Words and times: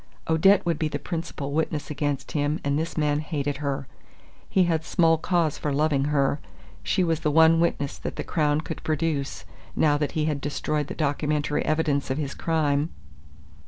Odette 0.27 0.65
would 0.65 0.79
be 0.79 0.87
the 0.87 0.97
principal 0.97 1.51
witness 1.53 1.91
against 1.91 2.31
him 2.31 2.59
and 2.63 2.75
this 2.79 2.97
man 2.97 3.19
hated 3.19 3.57
her. 3.57 3.85
He 4.49 4.63
had 4.63 4.83
small 4.83 5.19
cause 5.19 5.59
for 5.59 5.71
loving 5.71 6.05
her. 6.05 6.39
She 6.81 7.03
was 7.03 7.19
the 7.19 7.29
one 7.29 7.59
witness 7.59 7.99
that 7.99 8.15
the 8.15 8.23
Crown 8.23 8.61
could 8.61 8.81
produce, 8.81 9.45
now 9.75 9.99
that 9.99 10.13
he 10.13 10.25
had 10.25 10.41
destroyed 10.41 10.87
the 10.87 10.95
documentary 10.95 11.63
evidence 11.63 12.09
of 12.09 12.17
his 12.17 12.33
crime. 12.33 12.89